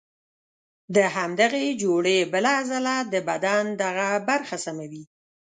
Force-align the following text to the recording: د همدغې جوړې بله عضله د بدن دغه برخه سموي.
د 0.95 0.97
همدغې 1.15 1.67
جوړې 1.83 2.17
بله 2.33 2.51
عضله 2.59 2.93
د 3.13 3.15
بدن 3.29 3.63
دغه 3.83 4.07
برخه 4.29 4.55
سموي. 4.65 5.03